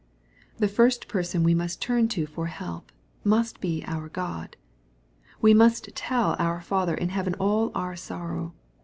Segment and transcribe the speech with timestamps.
[0.57, 2.91] The first person we must turn to for help,
[3.23, 4.57] must be our God.
[5.43, 8.55] We must tell our Father in heaven all our sorrow.